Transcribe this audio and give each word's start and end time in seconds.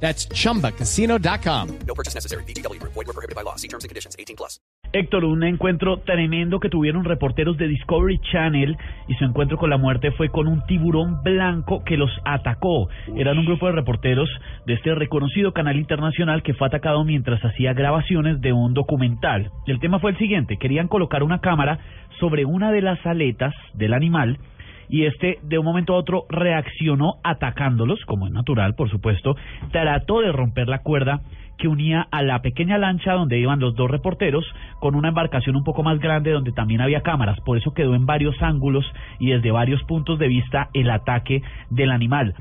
That's 0.00 0.28
chumbacasino.com. 0.28 1.78
No 1.86 1.94
purchase 1.94 2.14
necessary. 2.14 2.44
BGW. 2.44 2.80
Void 2.82 2.94
were 2.94 3.12
prohibited 3.12 3.34
by 3.34 3.42
law. 3.42 3.56
See 3.56 3.68
terms 3.68 3.84
and 3.84 3.88
conditions. 3.88 4.14
18 4.18 4.36
plus. 4.36 4.60
Héctor, 4.92 5.24
un 5.24 5.42
encuentro 5.42 5.98
tremendo 5.98 6.60
que 6.60 6.68
tuvieron 6.68 7.04
reporteros 7.04 7.56
de 7.58 7.66
Discovery 7.66 8.20
Channel 8.32 8.76
y 9.08 9.14
su 9.14 9.24
encuentro 9.24 9.58
con 9.58 9.68
la 9.68 9.78
muerte 9.78 10.12
fue 10.12 10.30
con 10.30 10.46
un 10.46 10.64
tiburón 10.66 11.22
blanco 11.22 11.82
que 11.84 11.96
los 11.96 12.10
atacó. 12.24 12.88
Eran 13.16 13.38
un 13.38 13.46
grupo 13.46 13.66
de 13.66 13.72
reporteros 13.72 14.28
de 14.64 14.74
este 14.74 14.94
reconocido 14.94 15.52
canal 15.52 15.76
internacional 15.76 16.42
que 16.42 16.54
fue 16.54 16.68
atacado 16.68 17.04
mientras 17.04 17.44
hacía 17.44 17.74
grabaciones 17.74 18.40
de 18.40 18.52
un 18.52 18.74
documental. 18.74 19.50
El 19.66 19.80
tema 19.80 19.98
fue 19.98 20.12
el 20.12 20.18
siguiente, 20.18 20.56
querían 20.56 20.88
colocar 20.88 21.22
una 21.22 21.40
cámara 21.40 21.78
sobre 22.20 22.44
una 22.44 22.70
de 22.70 22.82
las 22.82 23.04
aletas 23.04 23.54
del 23.74 23.92
animal 23.92 24.38
y 24.88 25.06
este 25.06 25.38
de 25.42 25.58
un 25.58 25.64
momento 25.64 25.94
a 25.94 25.98
otro 25.98 26.26
reaccionó 26.28 27.14
atacándolos, 27.24 28.04
como 28.06 28.26
es 28.26 28.32
natural, 28.32 28.74
por 28.74 28.90
supuesto, 28.90 29.36
trató 29.72 30.20
de 30.20 30.32
romper 30.32 30.68
la 30.68 30.82
cuerda 30.82 31.20
que 31.58 31.68
unía 31.68 32.06
a 32.10 32.22
la 32.22 32.42
pequeña 32.42 32.78
lancha 32.78 33.12
donde 33.12 33.38
iban 33.38 33.60
los 33.60 33.74
dos 33.74 33.90
reporteros 33.90 34.44
con 34.78 34.94
una 34.94 35.08
embarcación 35.08 35.56
un 35.56 35.64
poco 35.64 35.82
más 35.82 35.98
grande 35.98 36.30
donde 36.30 36.52
también 36.52 36.80
había 36.80 37.00
cámaras, 37.00 37.40
por 37.40 37.56
eso 37.56 37.72
quedó 37.72 37.94
en 37.94 38.06
varios 38.06 38.40
ángulos 38.42 38.84
y 39.18 39.30
desde 39.30 39.50
varios 39.50 39.82
puntos 39.84 40.18
de 40.18 40.28
vista 40.28 40.68
el 40.74 40.90
ataque 40.90 41.42
del 41.70 41.90
animal. 41.90 42.34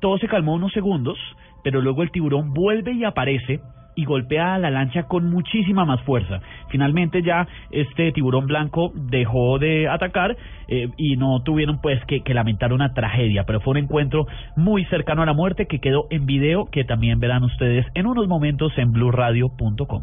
Todo 0.00 0.18
se 0.18 0.28
calmó 0.28 0.54
unos 0.54 0.72
segundos, 0.72 1.18
pero 1.62 1.80
luego 1.80 2.02
el 2.02 2.10
tiburón 2.10 2.52
vuelve 2.52 2.92
y 2.92 3.04
aparece 3.04 3.60
y 3.98 4.04
golpea 4.04 4.54
a 4.54 4.58
la 4.58 4.70
lancha 4.70 5.04
con 5.04 5.28
muchísima 5.28 5.84
más 5.84 6.00
fuerza. 6.02 6.40
Finalmente 6.68 7.22
ya 7.22 7.46
este 7.70 8.12
tiburón 8.12 8.46
blanco 8.46 8.92
dejó 8.94 9.58
de 9.58 9.88
atacar 9.88 10.36
eh, 10.68 10.88
y 10.96 11.16
no 11.16 11.42
tuvieron 11.42 11.80
pues 11.80 12.00
que, 12.04 12.22
lamentar 12.34 12.72
una 12.72 12.92
tragedia, 12.94 13.44
pero 13.44 13.60
fue 13.60 13.72
un 13.72 13.78
encuentro 13.78 14.26
muy 14.56 14.84
cercano 14.86 15.22
a 15.22 15.26
la 15.26 15.32
muerte 15.32 15.66
que 15.66 15.80
quedó 15.80 16.06
en 16.10 16.26
video 16.26 16.66
que 16.66 16.84
también 16.84 17.20
verán 17.20 17.42
ustedes 17.44 17.86
en 17.94 18.06
unos 18.06 18.28
momentos 18.28 18.72
en 18.76 18.92
blueradio.com. 18.92 20.02